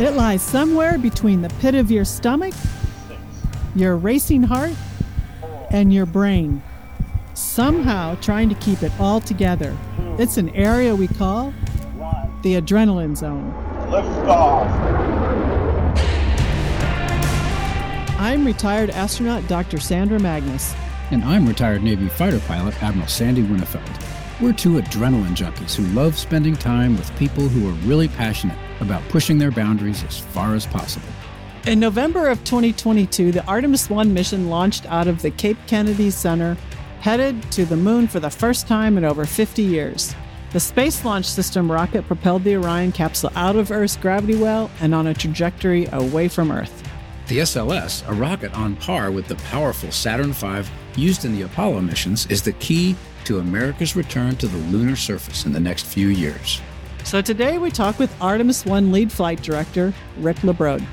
[0.00, 2.54] It lies somewhere between the pit of your stomach,
[3.74, 4.74] your racing heart,
[5.70, 6.62] and your brain,
[7.34, 9.76] somehow trying to keep it all together.
[10.16, 11.52] It's an area we call
[12.42, 13.52] the adrenaline zone.
[18.20, 19.80] I'm retired astronaut Dr.
[19.80, 20.76] Sandra Magnus.
[21.10, 24.17] And I'm retired Navy fighter pilot Admiral Sandy Winnefeld.
[24.40, 29.02] We're two adrenaline junkies who love spending time with people who are really passionate about
[29.08, 31.08] pushing their boundaries as far as possible.
[31.66, 36.56] In November of 2022, the Artemis 1 mission launched out of the Cape Kennedy Center,
[37.00, 40.14] headed to the moon for the first time in over 50 years.
[40.52, 44.94] The Space Launch System rocket propelled the Orion capsule out of Earth's gravity well and
[44.94, 46.84] on a trajectory away from Earth.
[47.26, 50.62] The SLS, a rocket on par with the powerful Saturn V
[50.94, 52.94] used in the Apollo missions, is the key
[53.28, 56.62] to America's return to the lunar surface in the next few years.
[57.04, 60.84] So today we talk with Artemis 1 lead flight director, Rick LaBrode.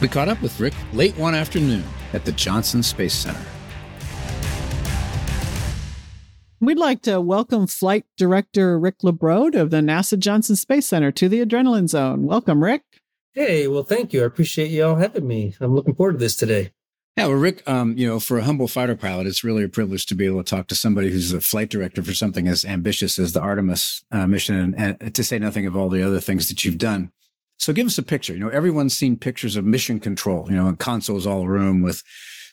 [0.00, 3.40] We caught up with Rick late one afternoon at the Johnson Space Center.
[6.58, 11.28] We'd like to welcome Flight Director Rick LaBrode of the NASA Johnson Space Center to
[11.28, 12.26] the Adrenaline Zone.
[12.26, 12.82] Welcome, Rick.
[13.34, 14.22] Hey, well, thank you.
[14.22, 15.54] I appreciate you all having me.
[15.60, 16.72] I'm looking forward to this today.
[17.16, 20.04] Yeah, well, Rick, um, you know, for a humble fighter pilot, it's really a privilege
[20.06, 23.20] to be able to talk to somebody who's a flight director for something as ambitious
[23.20, 26.48] as the Artemis uh, mission, and, and, to say nothing of all the other things
[26.48, 27.12] that you've done.
[27.56, 28.32] So, give us a picture.
[28.32, 30.46] You know, everyone's seen pictures of mission control.
[30.50, 32.02] You know, and consoles all room with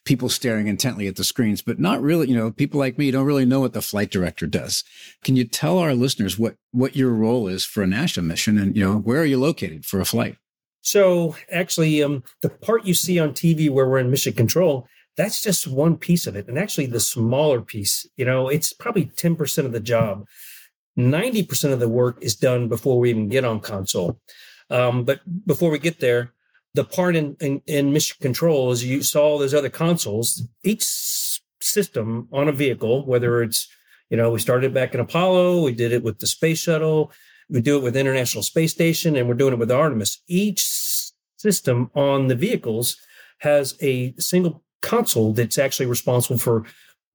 [0.06, 2.30] people staring intently at the screens, but not really.
[2.30, 4.84] You know, people like me don't really know what the flight director does.
[5.24, 8.76] Can you tell our listeners what what your role is for a NASA mission, and
[8.78, 10.38] you know, where are you located for a flight?
[10.82, 14.88] So actually, um, the part you see on TV where we're in mission control,
[15.18, 16.48] that's just one piece of it.
[16.48, 20.26] And actually, the smaller piece, you know, it's probably 10% of the job.
[20.98, 24.20] 90% of the work is done before we even get on console.
[24.70, 26.34] Um, but before we get there,
[26.74, 30.44] the part in, in, in mission control is you saw those other consoles.
[30.64, 30.84] Each
[31.60, 33.68] system on a vehicle, whether it's,
[34.10, 37.12] you know, we started back in Apollo, we did it with the space shuttle,
[37.52, 40.22] we do it with International Space Station and we're doing it with Artemis.
[40.28, 40.66] Each
[41.38, 42.98] system on the vehicles
[43.40, 46.64] has a single console that's actually responsible for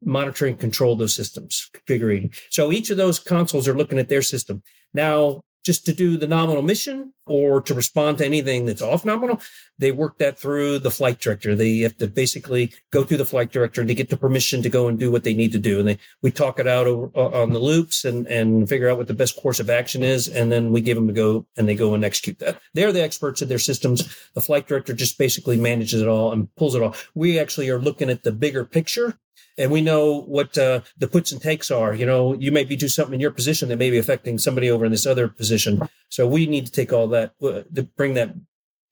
[0.04, 4.62] monitoring control those systems configuring so each of those consoles are looking at their system
[4.92, 9.40] now just to do the nominal mission or to respond to anything that's off nominal,
[9.80, 11.56] they work that through the flight director.
[11.56, 14.86] They have to basically go through the flight director to get the permission to go
[14.86, 15.80] and do what they need to do.
[15.80, 18.96] And they, we talk it out over, uh, on the loops and, and figure out
[18.96, 20.28] what the best course of action is.
[20.28, 22.60] And then we give them to go and they go and execute that.
[22.72, 24.04] They're the experts of their systems.
[24.34, 27.10] The flight director just basically manages it all and pulls it off.
[27.16, 29.18] We actually are looking at the bigger picture
[29.58, 31.94] and we know what uh, the puts and takes are.
[31.94, 34.70] You know, you may be doing something in your position that may be affecting somebody
[34.70, 35.82] over in this other position.
[36.10, 38.34] So we need to take all that uh, to bring that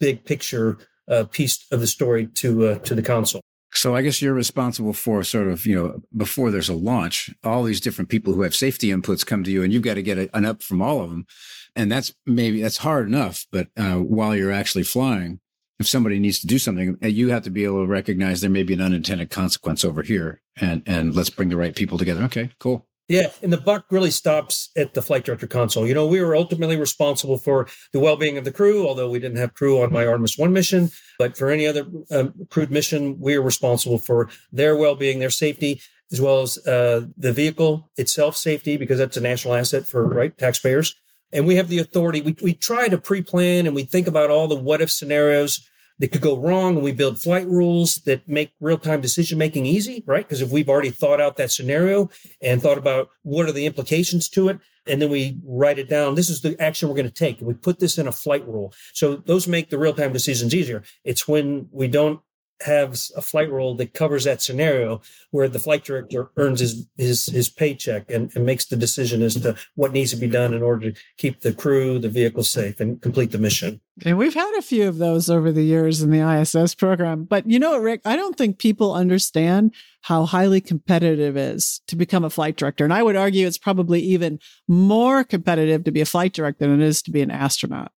[0.00, 3.40] big picture uh, piece of the story to uh, to the console.
[3.74, 7.64] So I guess you're responsible for sort of, you know, before there's a launch, all
[7.64, 10.30] these different people who have safety inputs come to you and you've got to get
[10.32, 11.26] an up from all of them.
[11.74, 15.40] And that's maybe that's hard enough, but uh, while you're actually flying,
[15.78, 18.50] if somebody needs to do something, uh, you have to be able to recognize there
[18.50, 22.22] may be an unintended consequence over here, and and let's bring the right people together.
[22.24, 22.86] Okay, cool.
[23.06, 25.86] Yeah, and the buck really stops at the flight director console.
[25.86, 29.36] You know, we were ultimately responsible for the well-being of the crew, although we didn't
[29.36, 30.90] have crew on my Artemis One mission.
[31.18, 35.82] But for any other um, crewed mission, we are responsible for their well-being, their safety,
[36.12, 40.36] as well as uh, the vehicle itself safety, because that's a national asset for right
[40.38, 40.94] taxpayers
[41.34, 42.22] and we have the authority.
[42.22, 45.68] We, we try to pre-plan and we think about all the what if scenarios
[45.98, 46.76] that could go wrong.
[46.76, 50.26] And we build flight rules that make real-time decision making easy, right?
[50.26, 52.08] Because if we've already thought out that scenario
[52.40, 56.14] and thought about what are the implications to it, and then we write it down.
[56.14, 57.38] This is the action we're going to take.
[57.38, 58.74] And we put this in a flight rule.
[58.92, 60.82] So those make the real-time decisions easier.
[61.04, 62.20] It's when we don't
[62.62, 65.00] have a flight rule that covers that scenario
[65.32, 69.34] where the flight director earns his his his paycheck and, and, makes the decision as
[69.34, 72.78] to what needs to be done in order to keep the crew, the vehicle safe
[72.80, 73.80] and complete the mission.
[74.04, 77.24] And we've had a few of those over the years in the ISS program.
[77.24, 81.80] But you know what, Rick, I don't think people understand how highly competitive it is
[81.88, 82.84] to become a flight director.
[82.84, 86.80] And I would argue it's probably even more competitive to be a flight director than
[86.80, 87.92] it is to be an astronaut.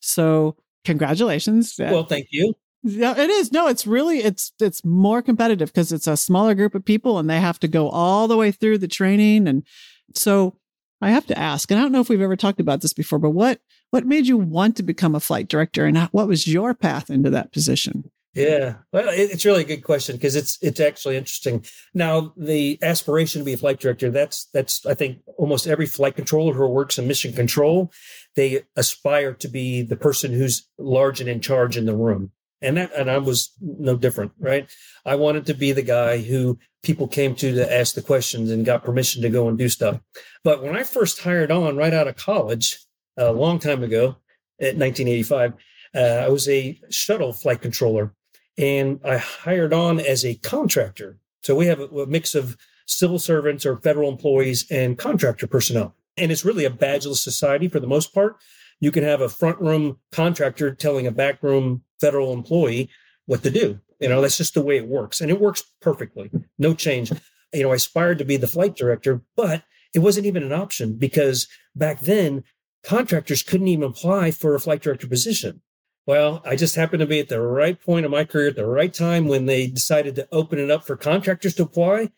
[0.00, 1.74] So congratulations.
[1.78, 2.54] Well, thank you.
[2.86, 3.50] Yeah, it is.
[3.50, 7.28] No, it's really it's it's more competitive because it's a smaller group of people and
[7.30, 9.64] they have to go all the way through the training and
[10.14, 10.58] so
[11.00, 13.18] I have to ask, and I don't know if we've ever talked about this before,
[13.18, 13.60] but what
[13.90, 17.30] what made you want to become a flight director and what was your path into
[17.30, 18.10] that position?
[18.34, 21.64] Yeah, well, it's really a good question because it's it's actually interesting.
[21.94, 26.16] Now, the aspiration to be a flight director that's that's I think almost every flight
[26.16, 27.92] controller who works in mission control,
[28.34, 32.32] they aspire to be the person who's large and in charge in the room.
[32.64, 34.68] And that, and I was no different, right?
[35.04, 38.64] I wanted to be the guy who people came to to ask the questions and
[38.64, 40.00] got permission to go and do stuff.
[40.42, 42.78] But when I first hired on right out of college,
[43.16, 44.16] a long time ago,
[44.60, 45.54] at 1985,
[45.94, 48.14] uh, I was a shuttle flight controller,
[48.56, 51.18] and I hired on as a contractor.
[51.42, 52.56] So we have a, a mix of
[52.86, 55.94] civil servants or federal employees and contractor personnel.
[56.16, 58.36] And it's really a badgeless society for the most part.
[58.80, 62.90] You can have a front room contractor telling a back room federal employee
[63.26, 63.80] what to do.
[64.00, 65.20] You know, that's just the way it works.
[65.20, 66.30] And it works perfectly.
[66.58, 67.12] No change.
[67.52, 69.62] You know, I aspired to be the flight director, but
[69.94, 72.44] it wasn't even an option because back then
[72.82, 75.62] contractors couldn't even apply for a flight director position.
[76.06, 78.66] Well, I just happened to be at the right point of my career at the
[78.66, 82.10] right time when they decided to open it up for contractors to apply.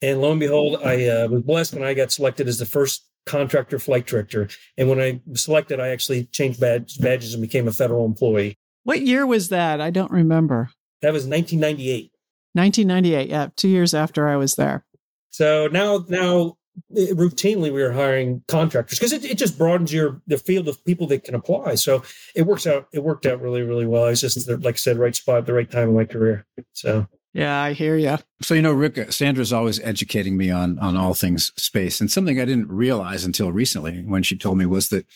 [0.00, 3.06] And lo and behold, I uh, was blessed and I got selected as the first
[3.26, 4.48] contractor flight director.
[4.76, 8.58] And when I was selected, I actually changed badge, badges and became a federal employee.
[8.84, 9.80] What year was that?
[9.80, 10.70] I don't remember.
[11.02, 12.12] That was 1998.
[12.52, 13.28] 1998.
[13.28, 14.84] Yeah, two years after I was there.
[15.30, 16.56] So now, now
[16.90, 20.84] it, routinely we are hiring contractors because it, it just broadens your the field of
[20.84, 21.76] people that can apply.
[21.76, 22.02] So
[22.34, 22.88] it works out.
[22.92, 24.06] It worked out really, really well.
[24.06, 26.46] It's just like I said, right spot at the right time in my career.
[26.72, 28.16] So yeah, I hear you.
[28.40, 32.10] So you know, Rick, uh, Sandra's always educating me on on all things space, and
[32.10, 35.06] something I didn't realize until recently when she told me was that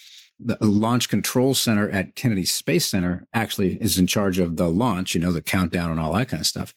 [0.41, 5.15] the launch control center at Kennedy Space Center actually is in charge of the launch.
[5.15, 6.75] You know, the countdown and all that kind of stuff.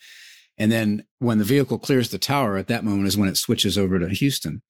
[0.58, 3.78] And then when the vehicle clears the tower, at that moment is when it switches
[3.80, 4.62] over to Houston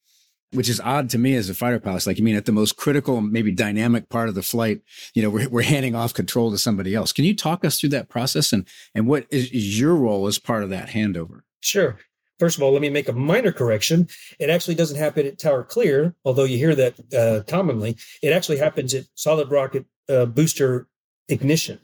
[0.54, 2.06] which is odd to me as a fighter pilot.
[2.06, 4.82] Like, you mean at the most critical, maybe dynamic part of the flight,
[5.14, 7.14] you know, we're, we're handing off control to somebody else.
[7.14, 10.40] Can you talk us through that process and, and what is, is your role as
[10.40, 11.42] part of that handover?
[11.62, 11.98] Sure.
[12.40, 14.08] First of all, let me make a minor correction.
[14.40, 17.98] It actually doesn't happen at Tower Clear, although you hear that uh, commonly.
[18.24, 20.88] It actually happens at solid rocket uh, booster
[21.30, 21.80] ignition.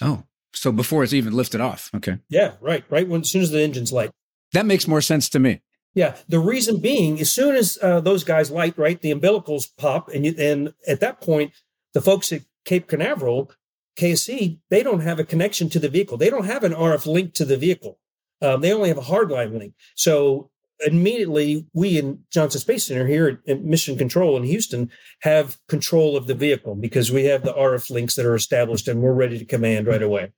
[0.00, 0.24] Oh,
[0.54, 1.90] so before it's even lifted off.
[1.94, 2.18] Okay.
[2.30, 2.84] Yeah, right.
[2.88, 4.10] Right when as soon as the engine's light.
[4.54, 5.60] That makes more sense to me.
[5.98, 10.08] Yeah, the reason being, as soon as uh, those guys light, right, the umbilicals pop,
[10.08, 11.52] and you, and at that point,
[11.92, 13.50] the folks at Cape Canaveral,
[13.98, 16.16] KSC, they don't have a connection to the vehicle.
[16.16, 17.98] They don't have an RF link to the vehicle.
[18.40, 19.74] Um, they only have a hardline link.
[19.96, 20.52] So
[20.86, 24.92] immediately, we in Johnson Space Center here at, at Mission Control in Houston
[25.22, 29.02] have control of the vehicle because we have the RF links that are established, and
[29.02, 30.30] we're ready to command right away.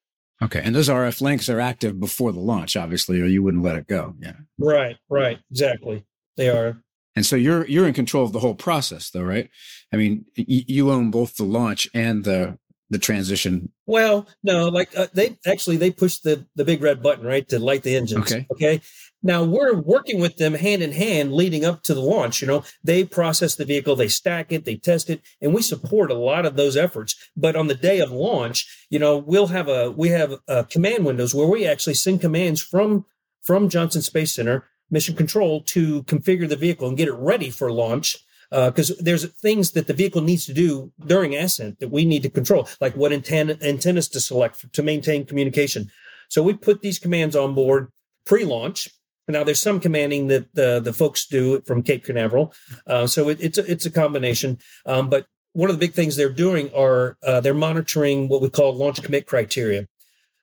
[0.42, 0.60] Okay.
[0.64, 3.87] And those RF links are active before the launch, obviously, or you wouldn't let it
[3.87, 4.14] go.
[4.20, 4.32] Yeah.
[4.58, 5.38] Right, right.
[5.50, 6.04] Exactly.
[6.37, 6.82] They are.
[7.16, 9.50] And so you're you're in control of the whole process though, right?
[9.92, 12.56] I mean, y- you own both the launch and the
[12.88, 13.72] the transition.
[13.87, 17.58] Well, no, like uh, they actually they push the the big red button, right, to
[17.58, 18.20] light the engines.
[18.32, 18.46] Okay.
[18.52, 18.81] Okay.
[19.22, 22.40] Now we're working with them hand in hand leading up to the launch.
[22.40, 26.11] You know, they process the vehicle, they stack it, they test it, and we support
[26.11, 27.17] a lot of those efforts.
[27.37, 31.05] But on the day of launch, you know, we'll have a we have uh, command
[31.05, 33.05] windows where we actually send commands from
[33.43, 37.70] from Johnson Space Center Mission Control to configure the vehicle and get it ready for
[37.70, 38.16] launch.
[38.50, 42.25] Because uh, there's things that the vehicle needs to do during ascent that we need
[42.25, 45.88] to control, like what antenna, antennas to select to maintain communication.
[46.28, 47.93] So we put these commands on board
[48.25, 48.88] pre-launch
[49.30, 52.52] now, there's some commanding that the the folks do from Cape Canaveral,
[52.86, 54.58] uh, so it, it's a, it's a combination.
[54.87, 58.50] Um, but one of the big things they're doing are uh, they're monitoring what we
[58.50, 59.87] call launch commit criteria,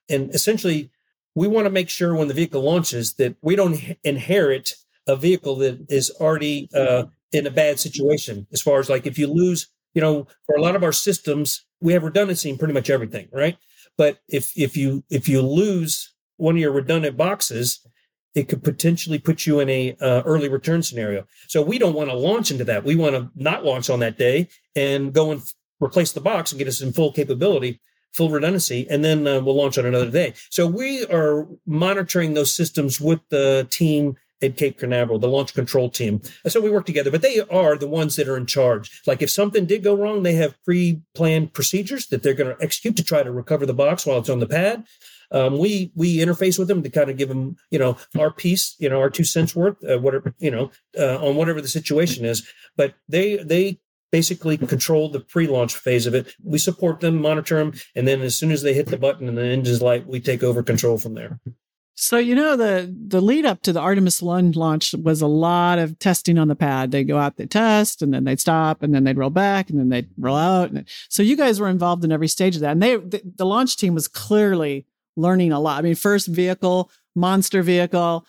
[0.08, 0.90] and essentially,
[1.34, 4.74] we want to make sure when the vehicle launches that we don't inherit
[5.06, 8.46] a vehicle that is already uh, in a bad situation.
[8.52, 11.64] As far as like if you lose, you know, for a lot of our systems,
[11.80, 13.56] we have redundancy in pretty much everything, right?
[13.96, 17.80] But if if you if you lose one of your redundant boxes,
[18.38, 21.26] it could potentially put you in a uh, early return scenario.
[21.48, 22.84] So we don't want to launch into that.
[22.84, 25.42] We want to not launch on that day and go and
[25.80, 27.80] replace the box and get us in full capability,
[28.12, 30.34] full redundancy, and then uh, we'll launch on another day.
[30.50, 35.90] So we are monitoring those systems with the team at Cape Canaveral, the launch control
[35.90, 36.22] team.
[36.46, 39.02] So we work together, but they are the ones that are in charge.
[39.04, 42.96] Like if something did go wrong, they have pre-planned procedures that they're going to execute
[42.98, 44.84] to try to recover the box while it's on the pad
[45.30, 48.76] um, we we interface with them to kind of give them you know our piece
[48.78, 52.24] you know our two cents worth uh, whatever you know uh, on whatever the situation
[52.24, 53.78] is but they they
[54.10, 58.34] basically control the pre-launch phase of it we support them monitor them and then as
[58.34, 61.14] soon as they hit the button and the engine's light we take over control from
[61.14, 61.38] there
[62.00, 65.80] so you know the the lead up to the Artemis One launch was a lot
[65.80, 66.92] of testing on the pad.
[66.92, 69.80] They go out, they test, and then they'd stop, and then they'd roll back, and
[69.80, 70.70] then they'd roll out.
[70.70, 72.70] And so you guys were involved in every stage of that.
[72.70, 74.86] And they the, the launch team was clearly
[75.18, 75.78] learning a lot.
[75.78, 78.24] I mean, first vehicle, monster vehicle,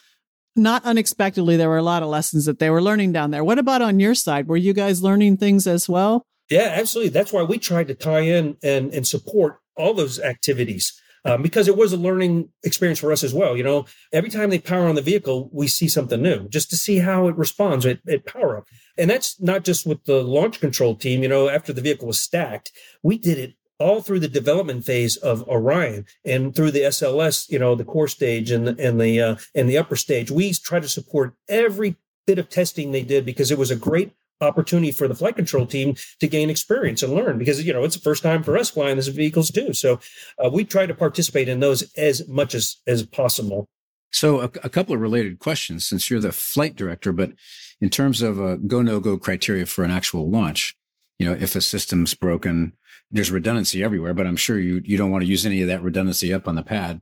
[0.56, 3.44] not unexpectedly, there were a lot of lessons that they were learning down there.
[3.44, 4.48] What about on your side?
[4.48, 6.26] Were you guys learning things as well?
[6.50, 7.12] Yeah, absolutely.
[7.12, 11.00] That's why we tried to tie in and, and support all those activities.
[11.26, 13.58] Um, because it was a learning experience for us as well.
[13.58, 16.78] You know, every time they power on the vehicle, we see something new just to
[16.78, 18.70] see how it responds at, at power up.
[18.98, 21.22] And that's not just with the launch control team.
[21.22, 22.72] You know, after the vehicle was stacked,
[23.04, 27.58] we did it all through the development phase of Orion and through the SLS, you
[27.58, 30.30] know, the core stage and and the uh, and the upper stage.
[30.30, 31.96] We try to support every
[32.28, 35.66] bit of testing they did because it was a great opportunity for the flight control
[35.66, 38.70] team to gain experience and learn because you know it's the first time for us
[38.70, 39.74] flying these vehicles too.
[39.74, 40.00] So
[40.44, 43.68] uh, we try to participate in those as much as as possible.
[44.12, 47.32] So a, a couple of related questions since you're the flight director, but
[47.80, 50.76] in terms of a go no go criteria for an actual launch,
[51.20, 52.74] you know, if a system's broken,
[53.12, 55.82] there's redundancy everywhere, but I'm sure you you don't want to use any of that
[55.82, 57.02] redundancy up on the pad.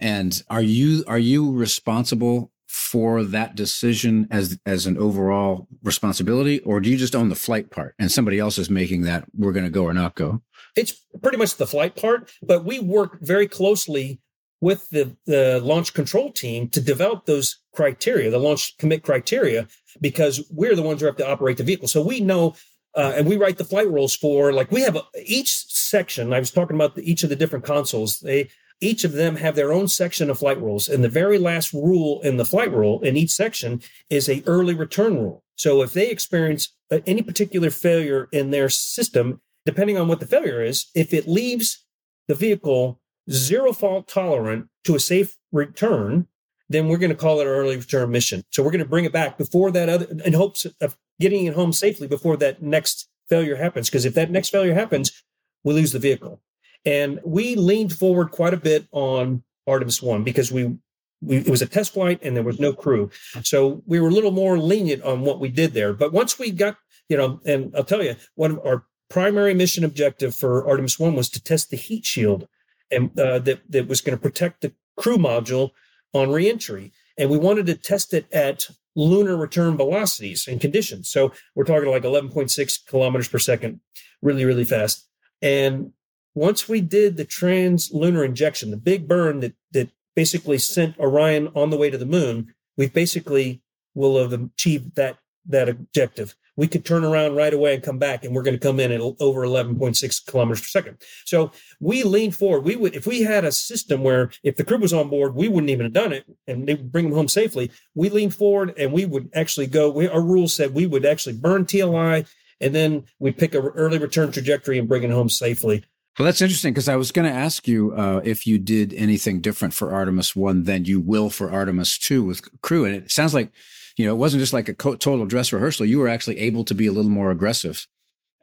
[0.00, 6.80] And are you are you responsible for that decision as as an overall responsibility, or
[6.80, 9.64] do you just own the flight part and somebody else is making that we're going
[9.64, 10.42] to go or not go?
[10.76, 14.20] It's pretty much the flight part, but we work very closely
[14.60, 19.68] with the, the launch control team to develop those criteria, the launch commit criteria,
[20.00, 21.88] because we're the ones who have to operate the vehicle.
[21.88, 22.54] So we know
[22.94, 26.32] uh, and we write the flight rules for like we have a, each section.
[26.32, 28.20] I was talking about the, each of the different consoles.
[28.20, 31.72] They each of them have their own section of flight rules, and the very last
[31.72, 35.42] rule in the flight rule in each section is a early return rule.
[35.56, 40.26] So if they experience uh, any particular failure in their system, depending on what the
[40.26, 41.84] failure is, if it leaves
[42.28, 46.28] the vehicle zero fault tolerant to a safe return,
[46.68, 48.44] then we're going to call it an early return mission.
[48.50, 51.54] So we're going to bring it back before that other, in hopes of getting it
[51.54, 53.88] home safely before that next failure happens.
[53.88, 55.22] Because if that next failure happens,
[55.64, 56.40] we lose the vehicle.
[56.84, 60.76] And we leaned forward quite a bit on Artemis One because we,
[61.20, 63.10] we it was a test flight and there was no crew,
[63.42, 65.92] so we were a little more lenient on what we did there.
[65.92, 66.76] But once we got,
[67.08, 71.14] you know, and I'll tell you, one of our primary mission objective for Artemis One
[71.14, 72.48] was to test the heat shield,
[72.90, 75.70] and uh, that that was going to protect the crew module
[76.12, 81.08] on reentry, and we wanted to test it at lunar return velocities and conditions.
[81.08, 83.80] So we're talking like 11.6 kilometers per second,
[84.22, 85.08] really, really fast.
[85.40, 85.92] And
[86.34, 91.48] once we did the trans lunar injection, the big burn that, that basically sent Orion
[91.54, 93.62] on the way to the moon, we basically
[93.94, 98.24] will have achieved that, that objective we could turn around right away and come back
[98.24, 100.96] and we're going to come in at over 11.6 kilometers per second.
[101.24, 102.64] So we leaned forward.
[102.64, 105.46] We would, if we had a system where if the crew was on board, we
[105.46, 107.70] wouldn't even have done it and they would bring them home safely.
[107.94, 111.36] We leaned forward and we would actually go, we, our rules said we would actually
[111.36, 112.26] burn TLI
[112.60, 115.84] and then we'd pick an early return trajectory and bring it home safely.
[116.18, 119.40] Well, that's interesting because I was going to ask you uh, if you did anything
[119.40, 122.84] different for Artemis 1 than you will for Artemis 2 with crew.
[122.84, 123.52] And it sounds like
[123.98, 125.84] you know, it wasn't just like a total dress rehearsal.
[125.84, 127.86] You were actually able to be a little more aggressive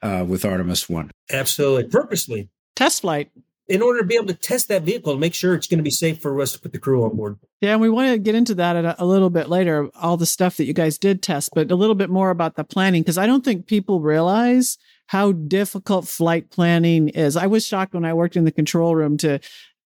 [0.03, 1.11] uh, with Artemis One.
[1.31, 3.31] Absolutely, purposely test flight
[3.67, 5.83] in order to be able to test that vehicle and make sure it's going to
[5.83, 7.37] be safe for us to put the crew on board.
[7.61, 10.25] Yeah, and we want to get into that a, a, little bit later, all the
[10.25, 13.17] stuff that you guys did test, but a little bit more about the planning, because
[13.17, 17.37] I don't think people realize how difficult flight planning is.
[17.37, 19.41] I was shocked when I worked in the control room to to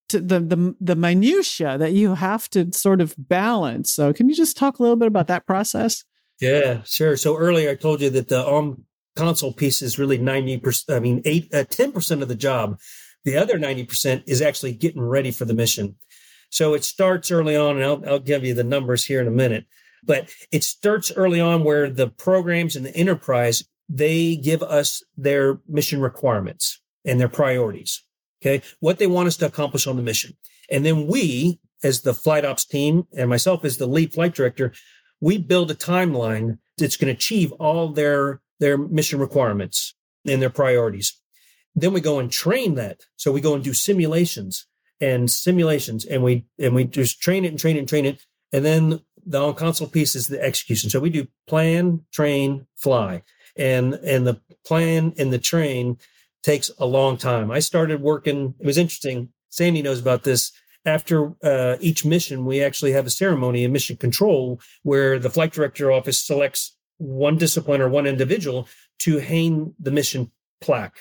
[0.10, 3.92] the the the minutia that you have to sort of balance.
[3.92, 6.04] So, can you just talk a little bit about that process?
[6.40, 7.18] Yeah, sure.
[7.18, 8.84] So earlier I told you that the on
[9.16, 10.96] console piece is really ninety percent.
[10.96, 12.80] I mean, eight uh, ten percent of the job.
[13.26, 15.96] The other ninety percent is actually getting ready for the mission.
[16.50, 19.32] So it starts early on, and I'll, I'll give you the numbers here in a
[19.32, 19.66] minute.
[20.04, 25.60] But it starts early on where the programs and the enterprise they give us their
[25.68, 28.04] mission requirements and their priorities.
[28.42, 28.62] Okay.
[28.80, 30.36] What they want us to accomplish on the mission.
[30.70, 34.74] And then we, as the flight ops team and myself as the lead flight director,
[35.20, 40.50] we build a timeline that's going to achieve all their, their mission requirements and their
[40.50, 41.20] priorities.
[41.76, 43.02] Then we go and train that.
[43.16, 44.66] So we go and do simulations
[45.02, 48.26] and simulations and we, and we just train it and train it and train it.
[48.52, 50.90] And then the on console piece is the execution.
[50.90, 53.24] So we do plan, train, fly
[53.56, 55.98] and, and the plan and the train
[56.44, 57.52] takes a long time.
[57.52, 59.30] I started working, it was interesting.
[59.50, 60.52] Sandy knows about this.
[60.86, 65.52] After uh, each mission, we actually have a ceremony in mission control where the flight
[65.52, 68.68] director office selects one discipline or one individual
[69.00, 70.32] to hang the mission
[70.62, 70.98] plaque.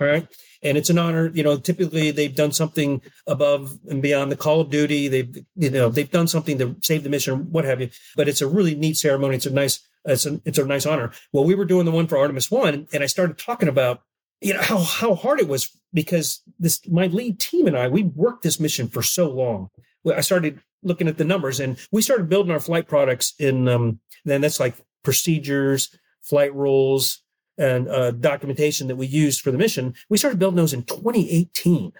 [0.00, 0.28] All right.
[0.62, 1.30] And it's an honor.
[1.34, 5.08] You know, typically they've done something above and beyond the call of duty.
[5.08, 7.90] They've, you know, they've done something to save the mission, what have you.
[8.14, 9.36] But it's a really neat ceremony.
[9.36, 11.12] It's a nice, it's a, it's a nice honor.
[11.32, 14.02] Well, we were doing the one for Artemis One, and I started talking about
[14.40, 18.02] you know how how hard it was because this my lead team and I we
[18.04, 19.68] worked this mission for so long.
[20.14, 23.98] I started looking at the numbers and we started building our flight products in um,
[24.24, 27.22] then that's like procedures flight rules
[27.58, 31.92] and uh, documentation that we used for the mission we started building those in 2018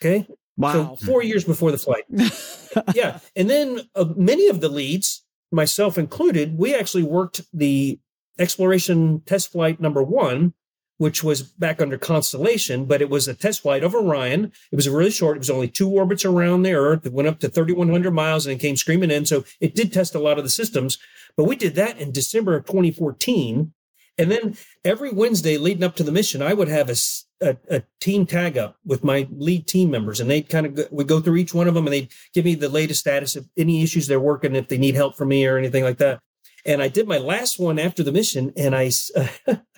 [0.00, 0.26] okay
[0.58, 0.96] Wow.
[0.98, 2.04] so four years before the flight
[2.94, 7.98] yeah and then uh, many of the leads myself included we actually worked the
[8.38, 10.52] exploration test flight number one
[11.02, 14.52] which was back under Constellation, but it was a test flight of Orion.
[14.70, 15.36] It was really short.
[15.36, 17.04] It was only two orbits around the Earth.
[17.04, 19.26] It went up to 3,100 miles and it came screaming in.
[19.26, 20.98] So it did test a lot of the systems.
[21.36, 23.72] But we did that in December of 2014.
[24.16, 26.94] And then every Wednesday leading up to the mission, I would have a,
[27.40, 30.84] a, a team tag up with my lead team members, and they'd kind of go,
[30.92, 33.48] we go through each one of them, and they'd give me the latest status of
[33.56, 36.20] any issues they're working, if they need help from me or anything like that.
[36.64, 39.56] And I did my last one after the mission, and I uh,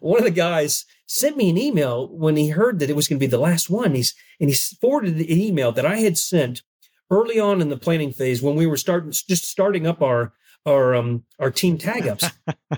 [0.00, 3.18] one of the guys sent me an email when he heard that it was going
[3.18, 3.94] to be the last one.
[3.94, 6.62] He's and he forwarded the email that I had sent
[7.10, 10.32] early on in the planning phase when we were starting just starting up our
[10.66, 12.28] our um our team tag ups.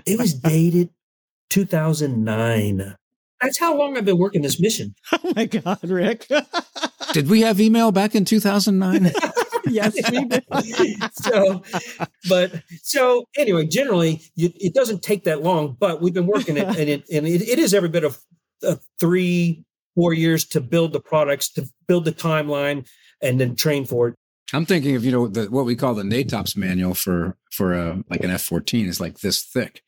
[0.05, 0.89] it was dated
[1.49, 2.95] 2009.
[3.41, 4.95] That's how long I've been working this mission.
[5.11, 6.27] Oh my God, Rick.
[7.13, 9.11] Did we have email back in 2009?
[9.69, 11.13] Yes, we did.
[11.13, 11.63] so,
[12.29, 16.67] but so anyway, generally you, it doesn't take that long, but we've been working it,
[16.67, 18.19] and it and it, it is every bit of
[18.65, 19.63] uh, three
[19.95, 22.87] four years to build the products, to build the timeline,
[23.21, 24.15] and then train for it.
[24.53, 28.03] I'm thinking of you know the, what we call the NATOPS manual for for a,
[28.09, 29.83] like an F-14 is like this thick,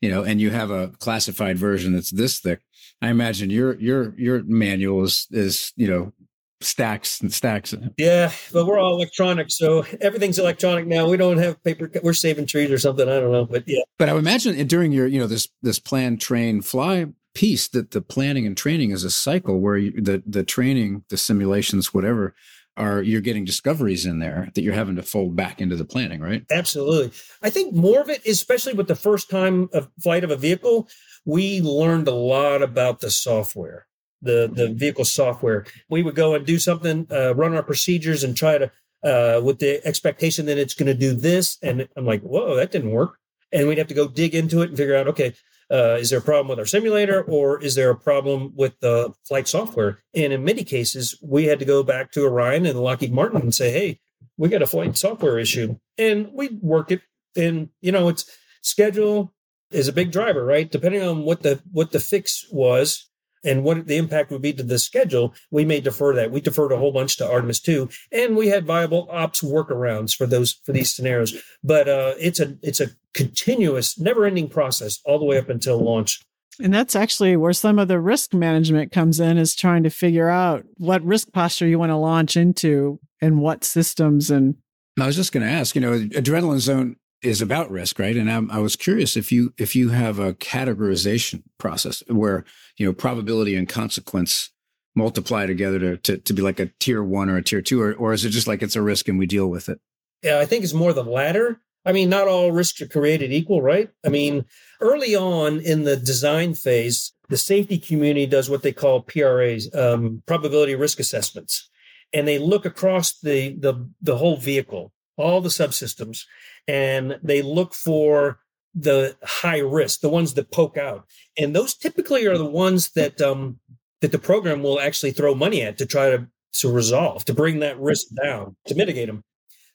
[0.00, 2.60] you know, and you have a classified version that's this thick.
[3.02, 6.12] I imagine your your your manual is is you know
[6.60, 7.74] stacks and stacks.
[7.96, 11.08] Yeah, but we're all electronic, so everything's electronic now.
[11.08, 11.90] We don't have paper.
[12.02, 13.08] We're saving trees or something.
[13.08, 13.82] I don't know, but yeah.
[13.98, 17.92] But I would imagine during your you know this this plan, train, fly piece that
[17.92, 22.34] the planning and training is a cycle where you, the the training, the simulations, whatever.
[22.76, 26.20] Are you're getting discoveries in there that you're having to fold back into the planning,
[26.20, 26.44] right?
[26.50, 27.10] Absolutely.
[27.42, 30.88] I think more of it, especially with the first time of flight of a vehicle,
[31.26, 33.86] we learned a lot about the software
[34.22, 35.66] the the vehicle software.
[35.88, 38.70] We would go and do something, uh, run our procedures, and try to
[39.02, 41.58] uh, with the expectation that it's going to do this.
[41.62, 43.16] And I'm like, whoa, that didn't work.
[43.52, 45.34] And we'd have to go dig into it and figure out, okay,
[45.70, 49.12] uh, is there a problem with our simulator or is there a problem with the
[49.26, 50.02] flight software?
[50.14, 53.54] And in many cases, we had to go back to Orion and Lockheed Martin and
[53.54, 54.00] say, hey,
[54.36, 57.02] we got a flight software issue, and we work it.
[57.36, 58.24] And you know, it's
[58.62, 59.34] schedule
[59.70, 60.70] is a big driver, right?
[60.70, 63.09] Depending on what the what the fix was,
[63.44, 66.30] and what the impact would be to the schedule, we may defer that.
[66.30, 70.26] We deferred a whole bunch to Artemis 2, and we had viable ops workarounds for
[70.26, 71.34] those for these scenarios.
[71.62, 76.20] But uh, it's a it's a continuous, never-ending process all the way up until launch.
[76.62, 80.28] And that's actually where some of the risk management comes in is trying to figure
[80.28, 84.56] out what risk posture you want to launch into and what systems and
[85.00, 88.16] I was just going to ask, you know, adrenaline zone is about risk, right?
[88.16, 92.44] And I'm, i was curious if you if you have a categorization process where
[92.76, 94.50] you know probability and consequence
[94.94, 97.94] multiply together to, to, to be like a tier one or a tier two, or,
[97.94, 99.80] or is it just like it's a risk and we deal with it?
[100.22, 101.60] Yeah, I think it's more the latter.
[101.86, 103.88] I mean, not all risks are created equal, right?
[104.04, 104.44] I mean,
[104.80, 110.22] early on in the design phase, the safety community does what they call PRAs, um,
[110.26, 111.70] probability risk assessments,
[112.12, 116.24] and they look across the the the whole vehicle, all the subsystems,
[116.70, 118.38] and they look for
[118.74, 121.04] the high risk, the ones that poke out,
[121.36, 123.58] and those typically are the ones that um,
[124.00, 126.28] that the program will actually throw money at to try to
[126.60, 129.24] to resolve, to bring that risk down, to mitigate them.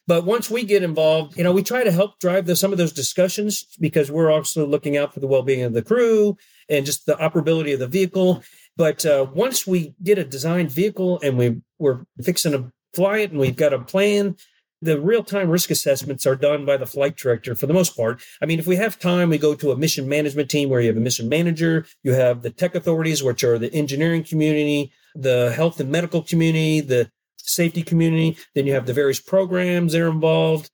[0.08, 2.77] But once we get involved, you know, we try to help drive the, some of
[2.77, 6.38] those discussions because we're also looking out for the well-being of the crew
[6.69, 8.43] and just the operability of the vehicle.
[8.77, 13.31] But uh, once we get a designed vehicle and we we're fixing to fly it
[13.31, 14.36] and we've got a plan,
[14.86, 18.21] the real time risk assessments are done by the flight director for the most part.
[18.41, 20.88] I mean, if we have time, we go to a mission management team where you
[20.88, 25.52] have a mission manager, you have the tech authorities, which are the engineering community, the
[25.56, 28.38] health and medical community, the safety community.
[28.54, 30.69] Then you have the various programs that are involved.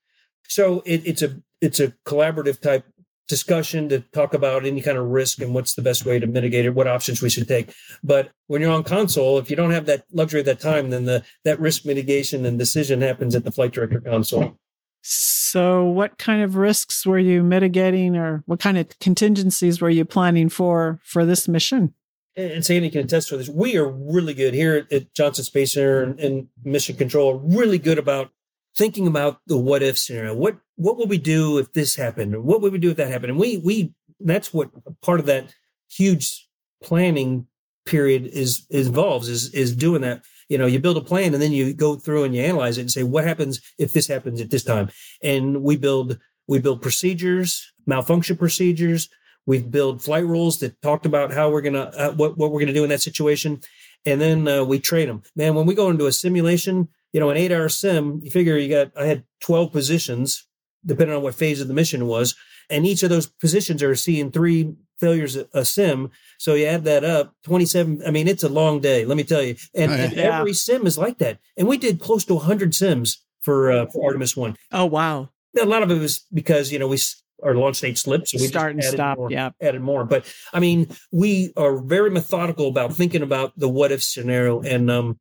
[0.48, 2.86] So it, it's a it's a collaborative type
[3.32, 6.66] discussion to talk about any kind of risk and what's the best way to mitigate
[6.66, 7.74] it, what options we should take.
[8.04, 11.06] But when you're on console, if you don't have that luxury at that time, then
[11.06, 14.60] the that risk mitigation and decision happens at the flight director console.
[15.02, 20.04] So, what kind of risks were you mitigating, or what kind of contingencies were you
[20.04, 21.94] planning for for this mission?
[22.36, 23.50] And Sandy can attest to this.
[23.50, 27.40] We are really good here at Johnson Space Center and, and Mission Control.
[27.40, 28.32] Really good about
[28.78, 30.36] thinking about the what if scenario.
[30.36, 32.36] What what would we do if this happened?
[32.36, 33.32] Or What would we do if that happened?
[33.32, 34.70] And we we that's what
[35.02, 35.54] part of that
[35.90, 36.48] huge
[36.84, 37.48] planning
[37.86, 40.24] period is, is involves is is doing that.
[40.52, 42.82] you know, you build a plan and then you go through and you analyze it
[42.82, 44.90] and say, what happens if this happens at this time?
[45.24, 49.08] And we build, we build procedures, malfunction procedures.
[49.46, 52.74] We've built flight rules that talked about how we're to, uh, what, what we're to
[52.74, 53.62] do in that situation.
[54.06, 55.24] And then uh, we train them.
[55.38, 58.58] Man, when we go into a simulation, you know, an eight hour sim, you figure
[58.58, 60.48] you got, I had 12 positions,
[60.86, 62.36] depending on what phase of the mission was.
[62.70, 66.10] And each of those positions are seeing three failures a, a sim.
[66.38, 68.04] So you add that up, 27.
[68.06, 69.56] I mean, it's a long day, let me tell you.
[69.76, 70.04] And, oh, yeah.
[70.04, 71.40] and every sim is like that.
[71.58, 74.56] And we did close to 100 sims for, uh, for Artemis 1.
[74.72, 75.30] Oh, wow.
[75.60, 76.98] A lot of it was because, you know, we,
[77.44, 78.30] our launch date slipped.
[78.30, 79.18] So we start and stop.
[79.18, 79.50] More, yeah.
[79.62, 80.06] Added more.
[80.06, 84.62] But I mean, we are very methodical about thinking about the what if scenario.
[84.62, 85.20] And, um,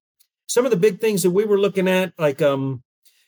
[0.50, 2.82] some of the big things that we were looking at, like, um,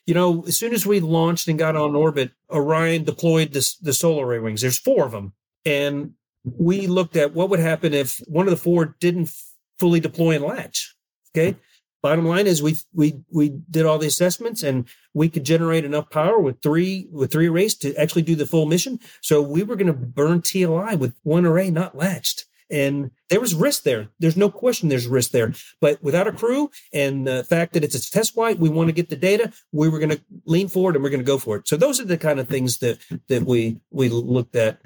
[0.05, 3.93] you know, as soon as we launched and got on orbit, Orion deployed this, the
[3.93, 4.59] solar array wings.
[4.59, 5.31] There's four of them.
[5.65, 9.31] And we looked at what would happen if one of the four didn't
[9.79, 10.97] fully deploy and latch.
[11.33, 11.55] Okay.
[12.01, 16.09] Bottom line is we we we did all the assessments and we could generate enough
[16.09, 18.99] power with three with three arrays to actually do the full mission.
[19.21, 22.43] So we were going to burn TLI with one array not latched.
[22.73, 24.09] And there was risk there.
[24.17, 25.53] There's no question there's risk there.
[25.79, 28.93] But without a crew and the fact that it's a test flight, we want to
[28.93, 29.53] get the data.
[29.71, 31.67] We were going to lean forward and we're going to go for it.
[31.67, 34.81] So those are the kind of things that that we we looked at.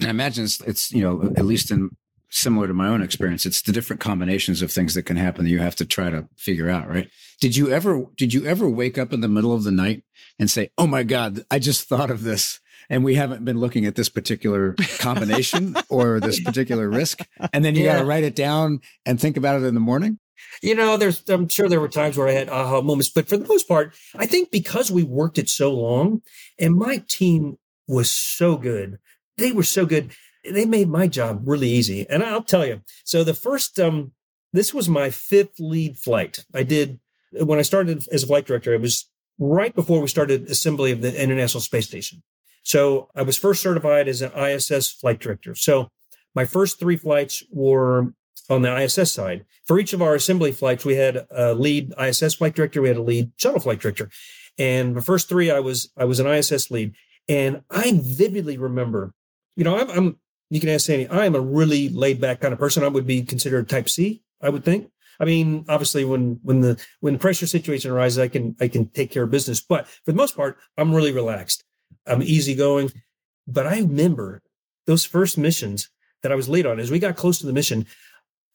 [0.00, 1.90] I imagine it's, it's you know at least in
[2.30, 5.50] similar to my own experience, it's the different combinations of things that can happen that
[5.50, 6.88] you have to try to figure out.
[6.88, 7.10] Right?
[7.40, 10.04] Did you ever did you ever wake up in the middle of the night
[10.38, 12.60] and say, "Oh my God, I just thought of this"?
[12.90, 17.20] And we haven't been looking at this particular combination or this particular risk.
[17.52, 17.94] And then you yeah.
[17.94, 20.18] got to write it down and think about it in the morning.
[20.62, 23.36] You know, there's, I'm sure there were times where I had aha moments, but for
[23.36, 26.22] the most part, I think because we worked it so long
[26.58, 28.98] and my team was so good,
[29.36, 30.12] they were so good.
[30.44, 32.06] They made my job really easy.
[32.08, 34.12] And I'll tell you, so the first, um,
[34.52, 36.44] this was my fifth lead flight.
[36.54, 37.00] I did
[37.42, 41.02] when I started as a flight director, it was right before we started assembly of
[41.02, 42.22] the International Space Station.
[42.64, 45.54] So I was first certified as an ISS flight director.
[45.54, 45.88] So
[46.34, 48.12] my first three flights were
[48.50, 49.44] on the ISS side.
[49.64, 52.96] For each of our assembly flights, we had a lead ISS flight director, we had
[52.96, 54.10] a lead shuttle flight director.
[54.58, 56.94] And the first three, I was I was an ISS lead,
[57.28, 59.12] and I vividly remember.
[59.56, 60.18] You know, I'm, I'm
[60.50, 61.08] you can ask Sandy.
[61.08, 62.84] I am a really laid back kind of person.
[62.84, 64.22] I would be considered Type C.
[64.40, 64.90] I would think.
[65.18, 68.88] I mean, obviously, when when the when the pressure situation arises, I can I can
[68.88, 69.60] take care of business.
[69.60, 71.64] But for the most part, I'm really relaxed.
[72.06, 72.92] I'm easygoing.
[73.46, 74.42] But I remember
[74.86, 75.88] those first missions
[76.22, 76.80] that I was late on.
[76.80, 77.86] As we got close to the mission,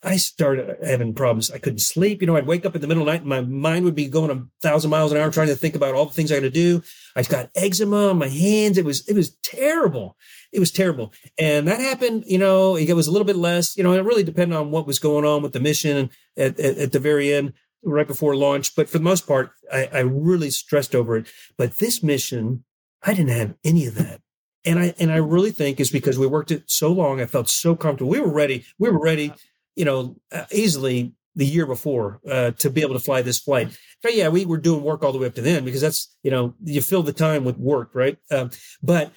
[0.01, 1.51] I started having problems.
[1.51, 2.21] I couldn't sleep.
[2.21, 3.95] You know, I'd wake up in the middle of the night and my mind would
[3.95, 6.35] be going a thousand miles an hour trying to think about all the things I
[6.35, 6.81] got to do.
[7.17, 8.77] I got eczema on my hands.
[8.77, 10.15] It was, it was terrible.
[10.53, 11.11] It was terrible.
[11.37, 14.23] And that happened, you know, it was a little bit less, you know, it really
[14.23, 17.53] depended on what was going on with the mission at, at, at the very end,
[17.83, 18.75] right before launch.
[18.75, 21.27] But for the most part, I, I really stressed over it.
[21.57, 22.63] But this mission
[23.03, 24.21] I didn't have any of that.
[24.65, 27.21] And I and I really think is because we worked it so long.
[27.21, 28.11] I felt so comfortable.
[28.11, 28.65] We were ready.
[28.77, 29.33] We were ready,
[29.75, 33.77] you know, uh, easily the year before uh, to be able to fly this flight.
[34.03, 36.31] But yeah, we were doing work all the way up to then because that's you
[36.31, 38.17] know you fill the time with work, right?
[38.31, 38.51] Um,
[38.83, 39.13] but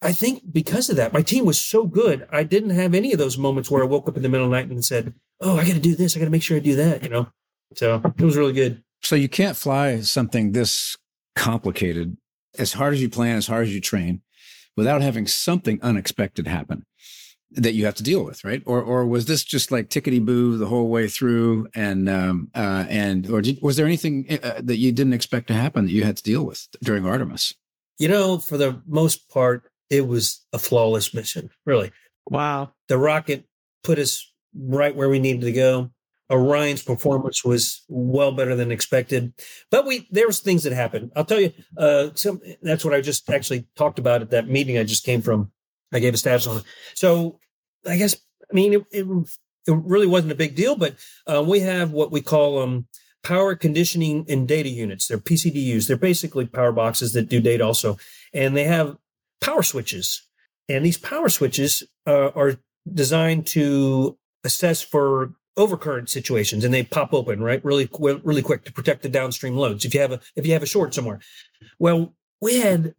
[0.00, 2.26] I think because of that, my team was so good.
[2.30, 4.50] I didn't have any of those moments where I woke up in the middle of
[4.50, 6.16] the night and said, "Oh, I got to do this.
[6.16, 7.28] I got to make sure I do that." You know,
[7.74, 8.82] so it was really good.
[9.02, 10.96] So you can't fly something this
[11.34, 12.16] complicated
[12.58, 14.22] as hard as you plan, as hard as you train,
[14.76, 16.84] without having something unexpected happen
[17.52, 18.62] that you have to deal with, right?
[18.66, 22.84] Or or was this just like tickety boo the whole way through, and um uh
[22.88, 26.04] and or did, was there anything uh, that you didn't expect to happen that you
[26.04, 27.54] had to deal with during Artemis?
[27.98, 31.50] You know, for the most part, it was a flawless mission.
[31.64, 31.92] Really,
[32.28, 32.72] wow.
[32.88, 33.46] The rocket
[33.84, 35.90] put us right where we needed to go.
[36.30, 39.32] Orion's performance was well better than expected,
[39.70, 41.12] but we there was things that happened.
[41.14, 44.76] I'll tell you, uh, some that's what I just actually talked about at that meeting
[44.76, 45.52] I just came from.
[45.92, 46.64] I gave a status on it.
[46.94, 47.38] So
[47.86, 48.16] I guess
[48.50, 49.06] I mean it, it,
[49.68, 52.86] it really wasn't a big deal, but uh, we have what we call um,
[53.22, 55.06] power conditioning and data units.
[55.06, 55.86] They're PCDUs.
[55.86, 57.98] They're basically power boxes that do data also,
[58.34, 58.96] and they have
[59.40, 60.22] power switches.
[60.68, 62.56] And these power switches uh, are
[62.92, 68.72] designed to assess for overcurrent situations and they pop open right really really quick to
[68.72, 71.20] protect the downstream loads if you have a if you have a short somewhere.
[71.78, 72.94] Well we had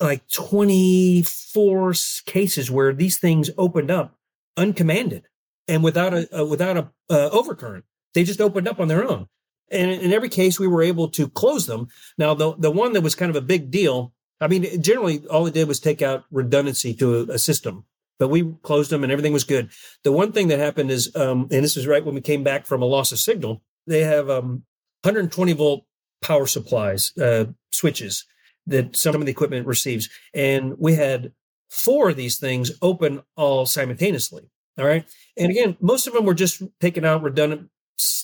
[0.00, 1.94] like 24
[2.26, 4.18] cases where these things opened up
[4.56, 5.24] uncommanded
[5.66, 7.82] and without a, a without a uh, overcurrent.
[8.14, 9.28] They just opened up on their own.
[9.70, 11.88] And in every case we were able to close them.
[12.18, 15.46] Now the the one that was kind of a big deal i mean generally all
[15.46, 17.84] it did was take out redundancy to a, a system
[18.18, 19.70] but we closed them and everything was good.
[20.04, 22.66] The one thing that happened is, um, and this is right when we came back
[22.66, 24.64] from a loss of signal, they have um,
[25.02, 25.84] 120 volt
[26.22, 28.24] power supplies, uh, switches
[28.66, 30.08] that some of the equipment receives.
[30.34, 31.32] And we had
[31.70, 34.50] four of these things open all simultaneously.
[34.78, 35.04] All right.
[35.36, 37.70] And again, most of them were just taking out redundant,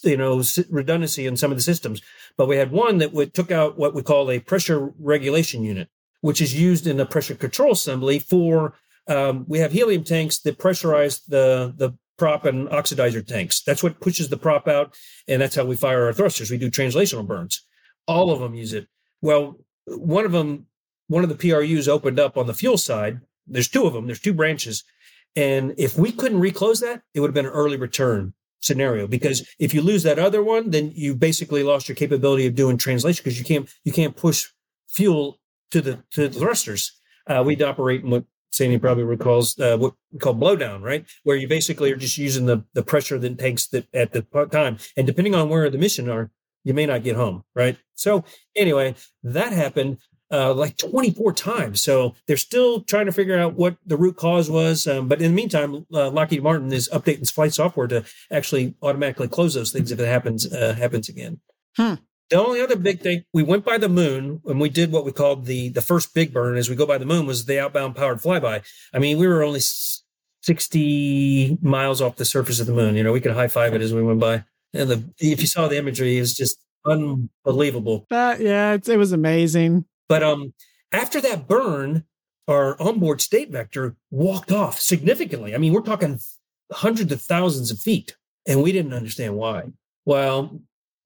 [0.02, 2.02] you know, redundancy in some of the systems.
[2.36, 5.88] But we had one that would, took out what we call a pressure regulation unit,
[6.20, 8.74] which is used in a pressure control assembly for,
[9.08, 13.62] um, we have helium tanks that pressurize the, the prop and oxidizer tanks.
[13.62, 14.94] That's what pushes the prop out.
[15.26, 16.50] And that's how we fire our thrusters.
[16.50, 17.62] We do translational burns.
[18.06, 18.86] All of them use it.
[19.20, 20.66] Well, one of them,
[21.08, 23.20] one of the PRUs opened up on the fuel side.
[23.46, 24.06] There's two of them.
[24.06, 24.84] There's two branches.
[25.34, 29.46] And if we couldn't reclose that, it would have been an early return scenario because
[29.58, 33.22] if you lose that other one, then you basically lost your capability of doing translation
[33.24, 34.46] because you can't you can't push
[34.88, 36.92] fuel to the to the thrusters.
[37.26, 41.04] Uh, we'd operate in what Sandy probably recalls uh, what we call blowdown, right?
[41.24, 44.78] Where you basically are just using the the pressure that tanks that at the time,
[44.96, 46.30] and depending on where the mission are,
[46.64, 47.76] you may not get home, right?
[47.94, 49.98] So anyway, that happened
[50.32, 51.82] uh, like 24 times.
[51.82, 54.86] So they're still trying to figure out what the root cause was.
[54.86, 59.28] Um, but in the meantime, uh, Lockheed Martin is updating flight software to actually automatically
[59.28, 61.40] close those things if it happens uh, happens again.
[61.76, 61.94] Hmm.
[62.32, 65.12] The only other big thing we went by the moon and we did what we
[65.12, 67.94] called the the first big burn as we go by the moon was the outbound
[67.94, 68.62] powered flyby.
[68.94, 72.96] I mean, we were only 60 miles off the surface of the moon.
[72.96, 74.44] You know, we could high five it as we went by.
[74.72, 78.06] And the if you saw the imagery, it's just unbelievable.
[78.08, 79.84] That yeah, it was amazing.
[80.08, 80.54] But um,
[80.90, 82.04] after that burn,
[82.48, 85.54] our onboard state vector walked off significantly.
[85.54, 86.18] I mean, we're talking
[86.72, 88.16] hundreds of thousands of feet,
[88.48, 89.64] and we didn't understand why.
[90.06, 90.62] Well,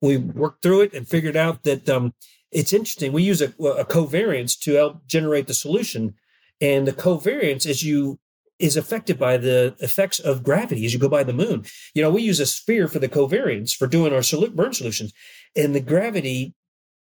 [0.06, 2.14] we worked through it and figured out that um,
[2.50, 3.12] it's interesting.
[3.12, 6.14] We use a, a covariance to help generate the solution,
[6.60, 8.18] and the covariance, as you
[8.58, 11.64] is affected by the effects of gravity as you go by the moon.
[11.94, 15.12] You know, we use a sphere for the covariance for doing our burn solutions,
[15.54, 16.54] and the gravity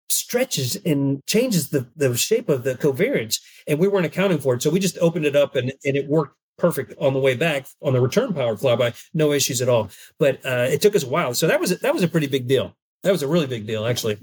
[0.09, 4.63] stretches and changes the, the shape of the covariance, and we weren't accounting for it.
[4.63, 7.67] So we just opened it up, and, and it worked perfect on the way back
[7.83, 9.91] on the return power flyby, no issues at all.
[10.19, 12.47] But uh, it took us a while, so that was that was a pretty big
[12.49, 12.77] deal.
[13.05, 14.19] That was a really big deal, actually.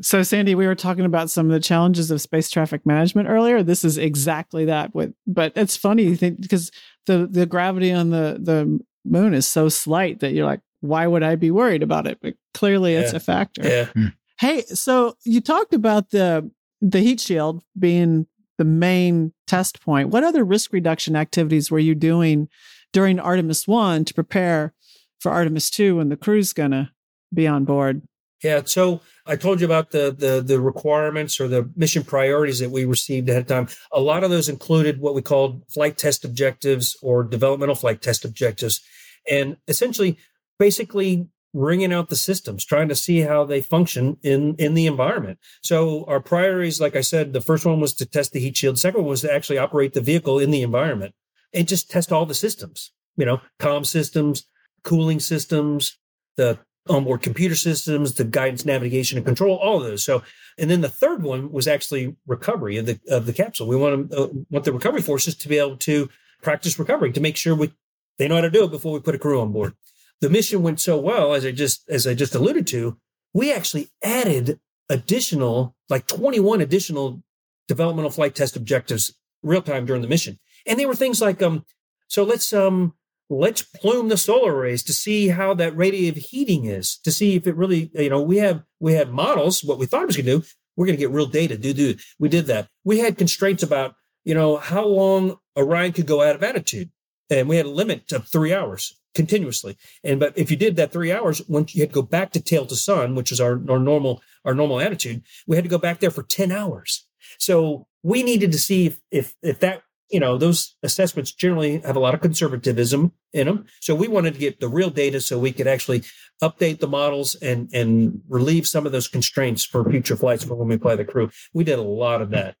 [0.00, 3.62] So, Sandy, we were talking about some of the challenges of space traffic management earlier.
[3.62, 4.92] This is exactly that.
[4.92, 6.72] With, but it's funny because
[7.06, 11.22] the the gravity on the the moon is so slight that you're like, why would
[11.22, 12.18] I be worried about it?
[12.20, 13.62] But clearly, it's a factor.
[13.62, 13.84] Yeah.
[13.86, 14.06] Hmm.
[14.40, 18.26] Hey, so you talked about the the heat shield being
[18.58, 20.08] the main test point.
[20.08, 22.48] What other risk reduction activities were you doing
[22.92, 24.74] during Artemis One to prepare
[25.20, 26.92] for Artemis Two when the crew's gonna
[27.32, 28.02] be on board?
[28.44, 28.60] Yeah.
[28.66, 32.84] So I told you about the, the the requirements or the mission priorities that we
[32.84, 33.68] received ahead of time.
[33.90, 38.24] A lot of those included what we called flight test objectives or developmental flight test
[38.24, 38.82] objectives,
[39.28, 40.18] and essentially,
[40.58, 45.38] basically wringing out the systems, trying to see how they function in in the environment.
[45.62, 48.78] So our priorities, like I said, the first one was to test the heat shield.
[48.78, 51.14] Second one was to actually operate the vehicle in the environment
[51.54, 52.92] and just test all the systems.
[53.16, 54.44] You know, comm systems,
[54.82, 55.96] cooling systems,
[56.36, 60.04] the onboard computer systems, the guidance, navigation, and control, all of those.
[60.04, 60.22] So,
[60.58, 63.66] and then the third one was actually recovery of the of the capsule.
[63.66, 66.08] We want to uh, want the recovery forces to be able to
[66.42, 67.72] practice recovery to make sure we
[68.18, 69.74] they know how to do it before we put a crew on board.
[70.20, 72.96] The mission went so well, as I just as I just alluded to,
[73.32, 77.22] we actually added additional like 21 additional
[77.66, 81.64] developmental flight test objectives real time during the mission, and they were things like um.
[82.08, 82.94] So let's um
[83.30, 87.46] let's plume the solar arrays to see how that radiative heating is to see if
[87.46, 90.26] it really you know we have we had models what we thought it was going
[90.26, 90.46] to do.
[90.76, 92.68] We're going to get real data do do we did that.
[92.84, 96.90] We had constraints about you know how long orion could go out of attitude
[97.30, 99.76] and we had a limit of three hours continuously.
[100.02, 102.40] And but if you did that three hours once you had to go back to
[102.40, 105.78] tail to sun which is our, our normal our normal attitude we had to go
[105.78, 107.06] back there for 10 hours.
[107.38, 111.96] So we needed to see if if, if that you know, those assessments generally have
[111.96, 113.66] a lot of conservatism in them.
[113.80, 116.04] So we wanted to get the real data so we could actually
[116.42, 120.68] update the models and and relieve some of those constraints for future flights for when
[120.68, 121.30] we fly the crew.
[121.52, 122.56] We did a lot of that.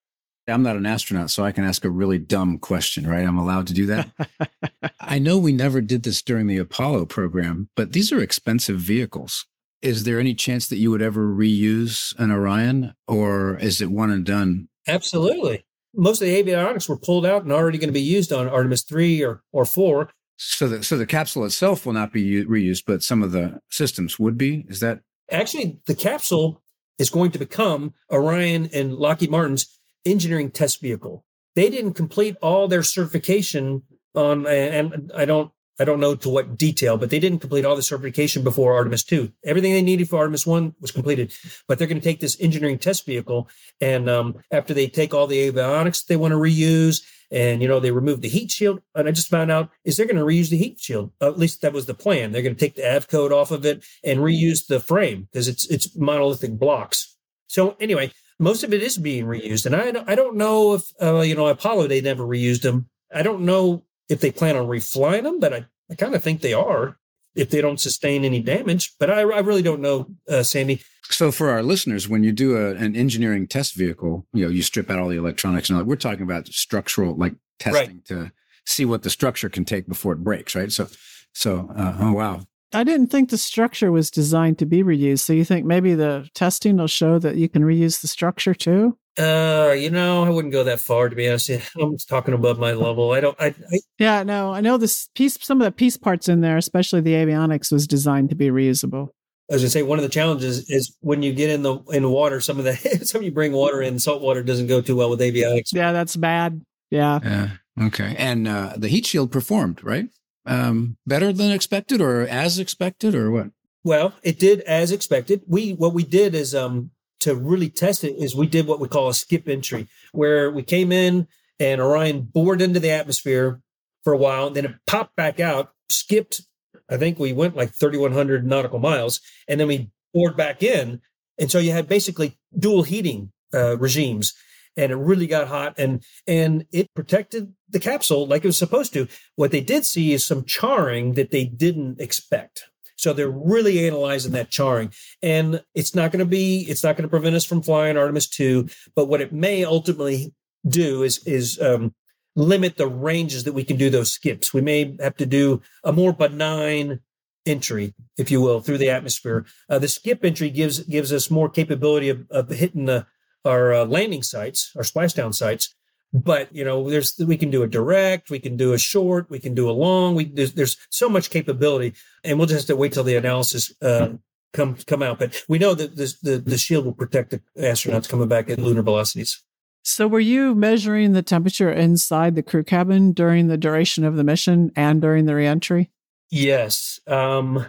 [0.46, 3.26] I'm not an astronaut, so I can ask a really dumb question, right?
[3.26, 4.10] I'm allowed to do that.
[5.00, 9.46] I know we never did this during the Apollo program, but these are expensive vehicles.
[9.80, 14.10] Is there any chance that you would ever reuse an Orion, or is it one
[14.10, 14.68] and done?
[14.86, 15.64] Absolutely
[15.96, 18.82] most of the avionics were pulled out and already going to be used on Artemis
[18.82, 20.10] 3 or, or 4.
[20.36, 23.60] So the, so the capsule itself will not be u- reused, but some of the
[23.70, 24.64] systems would be?
[24.68, 25.00] Is that?
[25.30, 26.62] Actually, the capsule
[26.98, 31.24] is going to become Orion and Lockheed Martin's engineering test vehicle.
[31.54, 33.82] They didn't complete all their certification
[34.14, 37.74] on, and I don't I don't know to what detail, but they didn't complete all
[37.74, 39.30] the certification before Artemis 2.
[39.44, 41.34] Everything they needed for Artemis 1 was completed,
[41.66, 43.48] but they're going to take this engineering test vehicle.
[43.80, 47.80] And um, after they take all the avionics they want to reuse, and you know
[47.80, 50.50] they remove the heat shield, and I just found out is they're going to reuse
[50.50, 51.10] the heat shield.
[51.20, 52.30] at least that was the plan.
[52.30, 55.66] They're going to take the Avcoat off of it and reuse the frame because it's
[55.66, 57.16] it's monolithic blocks.
[57.48, 61.20] So anyway, most of it is being reused, and I I don't know if uh,
[61.20, 62.88] you know Apollo they never reused them.
[63.12, 66.40] I don't know if they plan on reflying them, but I, I kind of think
[66.40, 66.98] they are
[67.34, 68.94] if they don't sustain any damage.
[68.98, 70.80] But I, I really don't know, uh, Sandy.
[71.10, 74.62] So for our listeners, when you do a, an engineering test vehicle, you know, you
[74.62, 75.88] strip out all the electronics and all that.
[75.88, 78.04] We're talking about structural, like testing right.
[78.06, 78.32] to
[78.66, 80.72] see what the structure can take before it breaks, right?
[80.72, 80.88] So,
[81.32, 82.40] so uh, oh wow.
[82.72, 85.20] I didn't think the structure was designed to be reused.
[85.20, 88.98] So you think maybe the testing will show that you can reuse the structure too?
[89.18, 91.50] Uh, you know, I wouldn't go that far to be honest.
[91.80, 93.12] I'm talking above my level.
[93.12, 93.36] I don't.
[93.40, 95.38] I, I, yeah, no, I know this piece.
[95.40, 99.10] Some of the piece parts in there, especially the avionics, was designed to be reusable.
[99.50, 102.10] I was gonna say one of the challenges is when you get in the in
[102.10, 102.40] water.
[102.40, 102.74] Some of the
[103.04, 105.72] some you bring water in, salt water doesn't go too well with avionics.
[105.72, 106.62] Yeah, that's bad.
[106.90, 107.20] Yeah.
[107.22, 107.48] Yeah.
[107.86, 108.14] Okay.
[108.18, 110.06] And uh, the heat shield performed right,
[110.46, 113.50] um, better than expected, or as expected, or what?
[113.84, 115.42] Well, it did as expected.
[115.46, 116.90] We what we did is um
[117.24, 120.62] to really test it is we did what we call a skip entry, where we
[120.62, 121.26] came in
[121.58, 123.60] and Orion bored into the atmosphere
[124.02, 126.42] for a while, and then it popped back out, skipped.
[126.90, 131.00] I think we went like 3,100 nautical miles, and then we bored back in.
[131.38, 134.34] And so you had basically dual heating uh, regimes,
[134.76, 138.92] and it really got hot, and and it protected the capsule like it was supposed
[138.92, 139.08] to.
[139.36, 142.64] What they did see is some charring that they didn't expect.
[143.04, 144.90] So they're really analyzing that charring.
[145.22, 148.28] And it's not going to be, it's not going to prevent us from flying Artemis
[148.28, 148.66] 2.
[148.96, 150.32] But what it may ultimately
[150.66, 151.94] do is, is, um,
[152.34, 154.54] limit the ranges that we can do those skips.
[154.54, 157.00] We may have to do a more benign
[157.44, 159.44] entry, if you will, through the atmosphere.
[159.68, 163.06] Uh, the skip entry gives gives us more capability of, of hitting the,
[163.44, 165.74] our uh, landing sites, our splashdown sites,
[166.14, 169.40] but you know there's we can do a direct we can do a short we
[169.40, 172.80] can do a long we there's, there's so much capability and we'll just have to
[172.80, 174.10] wait till the analysis uh,
[174.52, 178.08] come come out but we know that this, the the shield will protect the astronauts
[178.08, 179.42] coming back at lunar velocities.
[179.86, 184.24] So were you measuring the temperature inside the crew cabin during the duration of the
[184.24, 185.90] mission and during the reentry?
[186.30, 187.66] Yes um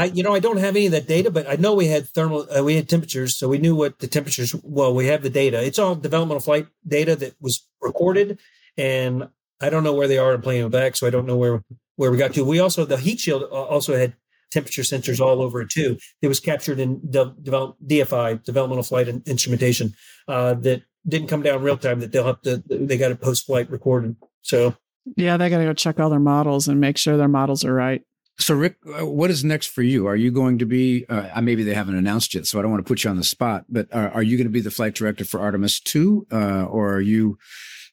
[0.00, 2.08] I, you know, I don't have any of that data, but I know we had
[2.08, 4.54] thermal, uh, we had temperatures, so we knew what the temperatures.
[4.62, 5.62] Well, we have the data.
[5.62, 8.38] It's all developmental flight data that was recorded,
[8.78, 9.28] and
[9.60, 11.62] I don't know where they are in playing back, so I don't know where
[11.96, 12.44] where we got to.
[12.44, 14.14] We also the heat shield also had
[14.50, 15.98] temperature sensors all over it too.
[16.22, 19.94] It was captured in de- develop, DFI, developmental flight instrumentation,
[20.26, 22.00] uh, that didn't come down real time.
[22.00, 24.16] That they'll have to they got it post flight recorded.
[24.40, 24.74] So
[25.16, 27.74] yeah, they got to go check all their models and make sure their models are
[27.74, 28.02] right.
[28.40, 30.06] So, Rick, uh, what is next for you?
[30.06, 31.04] Are you going to be?
[31.08, 33.24] Uh, maybe they haven't announced yet, so I don't want to put you on the
[33.24, 33.66] spot.
[33.68, 36.94] But are, are you going to be the flight director for Artemis Two, uh, or
[36.94, 37.38] are you,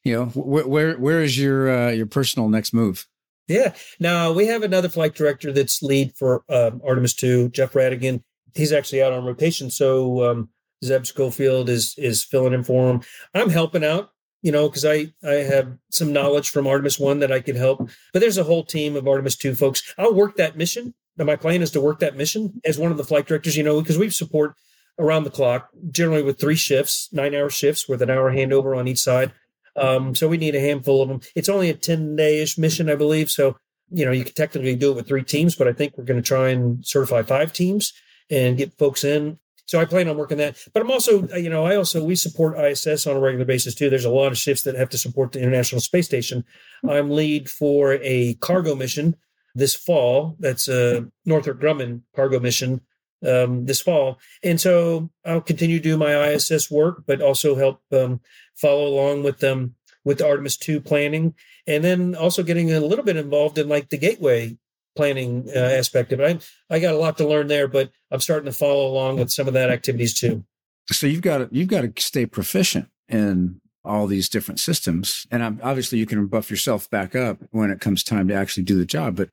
[0.04, 3.08] you know, wh- where where is your uh, your personal next move?
[3.48, 8.24] Yeah, now we have another flight director that's lead for um, Artemis Two, Jeff Radigan.
[8.56, 10.50] He's actually out on rotation, so um,
[10.84, 13.02] Zeb Scoville is is filling in for him.
[13.34, 17.32] I'm helping out you know, because I I have some knowledge from Artemis One that
[17.32, 17.89] I could help.
[18.13, 19.93] But there's a whole team of Artemis Two folks.
[19.97, 20.93] I'll work that mission.
[21.17, 23.58] My plan is to work that mission as one of the flight directors.
[23.58, 24.56] You know, because we support
[25.00, 28.88] around the clock, generally with three shifts, nine hour shifts with an hour handover on
[28.88, 29.32] each side.
[29.76, 31.21] Um, so we need a handful of them.
[31.36, 33.30] It's only a 10 day ish mission, I believe.
[33.30, 33.58] So,
[33.91, 36.21] you know, you can technically do it with three teams, but I think we're going
[36.21, 37.93] to try and certify five teams
[38.30, 39.38] and get folks in.
[39.67, 40.58] So I plan on working that.
[40.73, 43.75] But I'm also, uh, you know, I also we support ISS on a regular basis
[43.75, 43.89] too.
[43.89, 46.43] There's a lot of shifts that have to support the International Space Station.
[46.88, 49.15] I'm lead for a cargo mission
[49.53, 50.38] this fall.
[50.39, 52.82] That's a Northrop Grumman cargo mission
[53.27, 57.82] um, this fall, and so I'll continue to do my ISS work, but also help
[57.91, 58.21] um,
[58.56, 59.75] follow along with them um,
[60.06, 61.34] with the Artemis two planning,
[61.65, 64.56] and then also getting a little bit involved in like the Gateway
[64.98, 66.44] planning uh, aspect of it.
[66.70, 69.32] I, I got a lot to learn there, but I'm starting to follow along with
[69.32, 70.44] some of that activities too.
[70.92, 75.41] So you've got to, you've got to stay proficient in all these different systems, and
[75.41, 78.78] I'm, obviously you can buff yourself back up when it comes time to actually do
[78.78, 79.16] the job.
[79.16, 79.30] But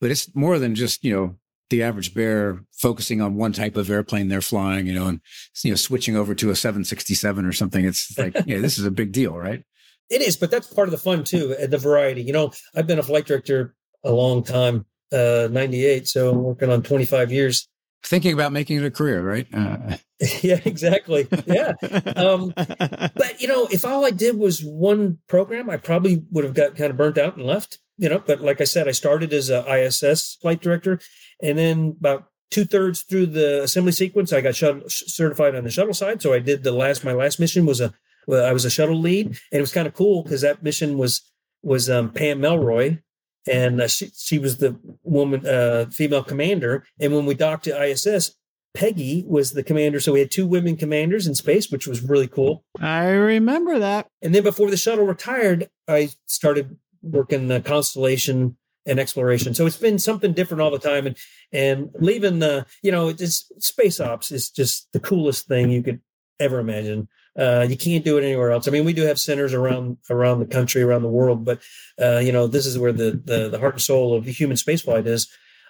[0.00, 1.36] but it's more than just you know
[1.70, 5.20] the average bear focusing on one type of airplane they're flying, you know, and
[5.64, 7.84] you know switching over to a 767 or something.
[7.84, 9.62] It's like yeah, this is a big deal, right?
[10.08, 12.22] It is, but that's part of the fun too, the variety.
[12.22, 16.08] You know, I've been a flight director a long time uh, 98.
[16.08, 17.68] So I'm working on 25 years.
[18.02, 19.46] Thinking about making it a career, right?
[19.52, 19.96] Uh.
[20.42, 21.26] yeah, exactly.
[21.46, 21.72] Yeah.
[22.14, 26.54] Um, but, you know, if all I did was one program, I probably would have
[26.54, 27.78] got kind of burnt out and left.
[27.98, 31.00] you know, but like I said, I started as a ISS flight director,
[31.42, 35.70] and then about two thirds through the assembly sequence, I got shuttle, certified on the
[35.70, 36.22] shuttle side.
[36.22, 37.04] So I did the last.
[37.04, 37.92] My last mission was a
[38.26, 40.98] well, I was a shuttle lead, and it was kind of cool because that mission
[40.98, 41.22] was
[41.62, 43.02] was um, Pam Melroy,
[43.46, 46.84] and uh, she she was the woman uh, female commander.
[47.00, 48.34] And when we docked to ISS,
[48.74, 50.00] Peggy was the commander.
[50.00, 52.64] So we had two women commanders in space, which was really cool.
[52.80, 54.08] I remember that.
[54.22, 59.54] And then before the shuttle retired, I started working the constellation and exploration.
[59.54, 61.06] So it's been something different all the time.
[61.06, 61.16] And
[61.52, 66.00] and leaving the, you know, it's space ops is just the coolest thing you could
[66.38, 67.08] ever imagine.
[67.38, 68.66] Uh, you can't do it anywhere else.
[68.66, 71.60] I mean, we do have centers around around the country, around the world, but
[72.00, 75.06] uh, you know, this is where the, the the heart and soul of human spaceflight
[75.06, 75.28] is,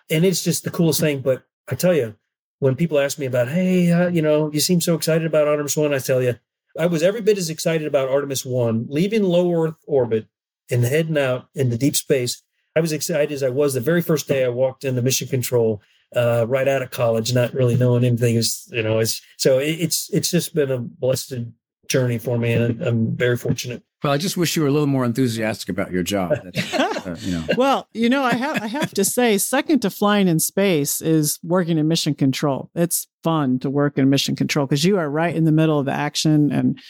[0.08, 1.20] and it's just the coolest thing.
[1.20, 2.14] But I tell you,
[2.60, 5.76] when people ask me about, hey, uh, you know, you seem so excited about Artemis
[5.76, 6.36] One, I tell you,
[6.78, 10.28] I was every bit as excited about Artemis One leaving low Earth orbit
[10.70, 12.42] and heading out into deep space.
[12.76, 15.80] I was excited as I was the very first day I walked into mission control
[16.16, 18.36] uh, right out of college, not really knowing anything.
[18.36, 21.34] Is you know, it's so it, it's it's just been a blessed
[21.88, 23.82] journey for me, and I'm very fortunate.
[24.02, 26.32] Well, I just wish you were a little more enthusiastic about your job.
[27.06, 27.44] Uh, you know.
[27.56, 31.38] Well, you know, I have I have to say, second to flying in space is
[31.40, 32.68] working in mission control.
[32.74, 35.86] It's fun to work in mission control because you are right in the middle of
[35.86, 36.80] the action, and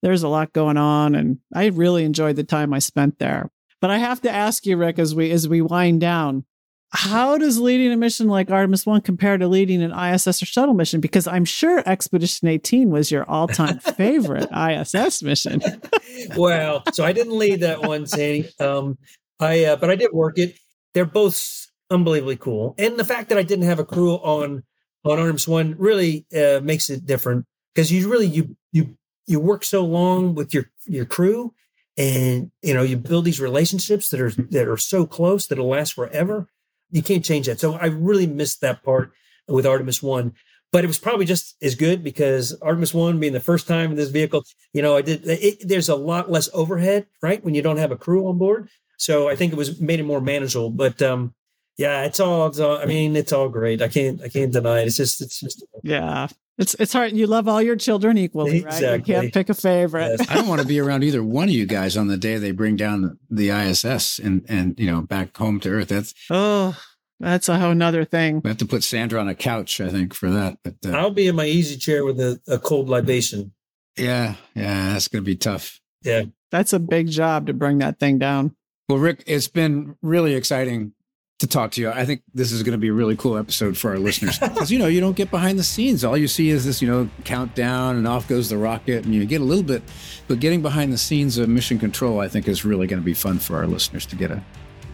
[0.00, 1.14] there's a lot going on.
[1.14, 3.50] And I really enjoyed the time I spent there.
[3.82, 6.46] But I have to ask you, Rick, as we as we wind down,
[6.90, 10.74] how does leading a mission like Artemis 1 compare to leading an ISS or shuttle
[10.74, 11.00] mission?
[11.00, 15.60] Because I'm sure Expedition 18 was your all time favorite ISS mission.
[16.36, 18.48] well, so I didn't lead that one, Sandy.
[18.60, 18.98] Um,
[19.40, 20.58] I, uh, but I did work it.
[20.94, 22.74] They're both unbelievably cool.
[22.78, 24.62] And the fact that I didn't have a crew on,
[25.04, 29.64] on Artemis 1 really uh, makes it different because you really, you, you, you work
[29.64, 31.52] so long with your, your crew
[31.98, 35.94] and, you know, you build these relationships that are, that are so close that'll last
[35.94, 36.48] forever
[36.90, 37.60] you can't change that.
[37.60, 39.12] So I really missed that part
[39.48, 40.34] with Artemis One,
[40.72, 43.96] but it was probably just as good because Artemis One being the first time in
[43.96, 45.22] this vehicle, you know, I did.
[45.24, 48.68] It, there's a lot less overhead, right, when you don't have a crew on board.
[48.98, 50.70] So I think it was made it more manageable.
[50.70, 51.34] But um,
[51.76, 52.78] yeah, it's all, it's all.
[52.78, 53.82] I mean, it's all great.
[53.82, 54.22] I can't.
[54.22, 54.86] I can't deny it.
[54.86, 55.20] It's just.
[55.20, 55.64] It's just.
[55.82, 56.28] Yeah.
[56.58, 57.12] It's it's hard.
[57.12, 58.86] You love all your children equally, exactly.
[58.86, 58.94] right?
[58.94, 60.16] You can't pick a favorite.
[60.18, 60.30] Yes.
[60.30, 62.50] I don't want to be around either one of you guys on the day they
[62.50, 65.88] bring down the ISS and and you know back home to Earth.
[65.88, 66.78] That's oh,
[67.20, 68.40] that's a whole another thing.
[68.42, 70.58] We have to put Sandra on a couch, I think, for that.
[70.64, 73.52] But uh, I'll be in my easy chair with a, a cold libation.
[73.98, 75.78] Yeah, yeah, that's going to be tough.
[76.02, 78.56] Yeah, that's a big job to bring that thing down.
[78.88, 80.92] Well, Rick, it's been really exciting
[81.38, 81.90] to talk to you.
[81.90, 84.70] I think this is going to be a really cool episode for our listeners because
[84.70, 86.04] you know you don't get behind the scenes.
[86.04, 89.24] All you see is this, you know, countdown and off goes the rocket, and you
[89.26, 89.82] get a little bit.
[90.28, 93.14] But getting behind the scenes of mission control, I think, is really going to be
[93.14, 94.42] fun for our listeners to get a,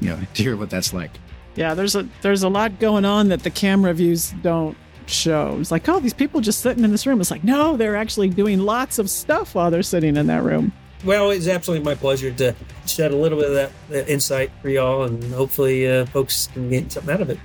[0.01, 1.13] you know, to hear what that's like.
[1.55, 4.77] Yeah, there's a there's a lot going on that the camera views don't
[5.07, 5.59] show.
[5.61, 7.21] It's like, oh, these people just sitting in this room.
[7.21, 10.73] It's like, no, they're actually doing lots of stuff while they're sitting in that room.
[11.05, 12.55] Well, it's absolutely my pleasure to
[12.87, 16.71] shed a little bit of that, that insight for y'all, and hopefully, uh, folks can
[16.71, 17.39] get something out of it.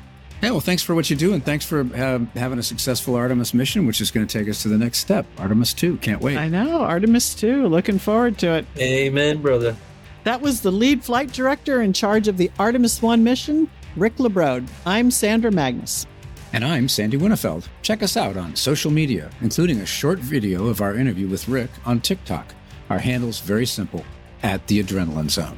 [0.44, 3.56] Yeah, well, thanks for what you do, and thanks for uh, having a successful Artemis
[3.56, 5.26] mission, which is going to take us to the next step.
[5.40, 5.98] Artemis 2.
[5.98, 6.38] Can't wait.
[6.38, 6.82] I know.
[6.82, 7.68] Artemis 2.
[7.68, 8.66] Looking forward to it.
[8.78, 9.76] Amen, brother.
[10.26, 14.68] That was the lead flight director in charge of the Artemis 1 mission, Rick LaBrode.
[14.86, 16.06] I'm Sandra Magnus.
[16.54, 17.68] And I'm Sandy Winnefeld.
[17.82, 21.72] Check us out on social media, including a short video of our interview with Rick
[21.86, 22.54] on TikTok.
[22.90, 24.06] Our handle's very simple
[24.44, 25.58] at the Adrenaline Zone.